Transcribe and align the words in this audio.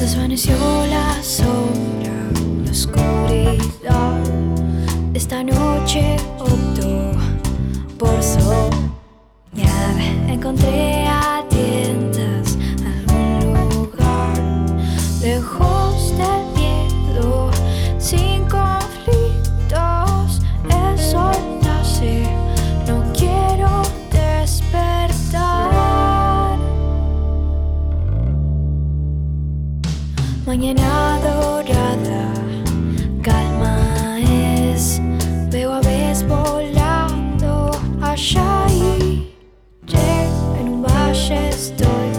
Desvaneció 0.00 0.54
la 0.86 1.22
sombra, 1.22 2.12
la 2.64 2.70
oscuridad. 2.70 4.22
Esta 5.12 5.42
noche 5.42 6.16
optó 6.38 7.12
por 7.98 8.22
soñar. 8.22 8.70
Encontré 10.28 10.87
story. 41.58 42.17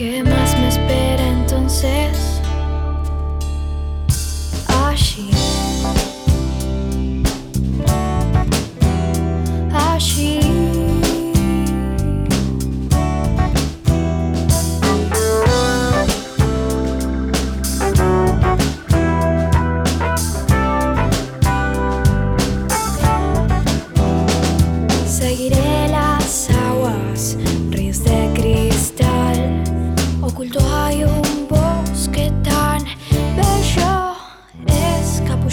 que 0.00 0.22
me 0.22 0.29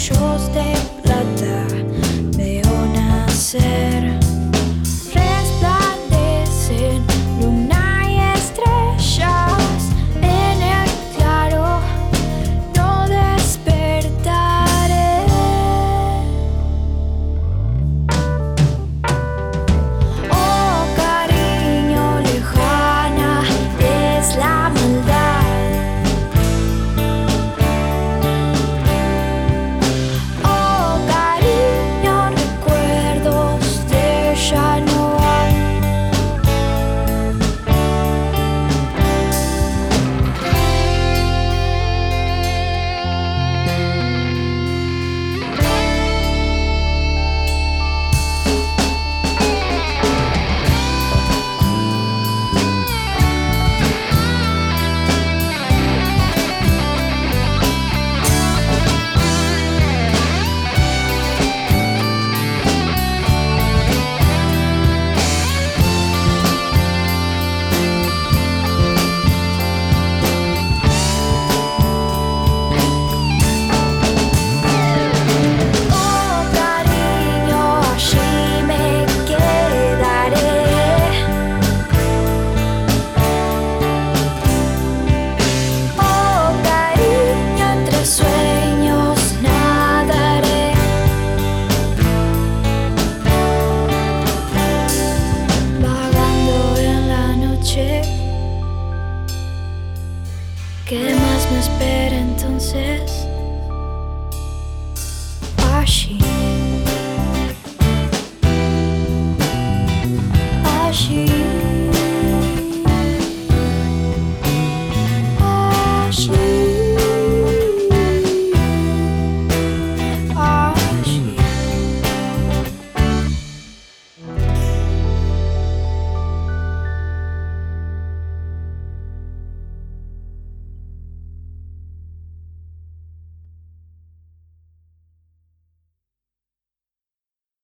shows 0.08 0.48